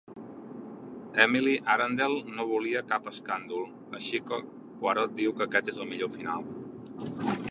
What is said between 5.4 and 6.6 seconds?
aquest és el millor final.